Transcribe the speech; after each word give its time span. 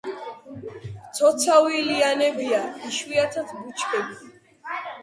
მცოცავი 1.09 1.83
ლიანებია, 1.91 2.65
იშვიათად 2.91 3.57
ბუჩქები. 3.61 4.23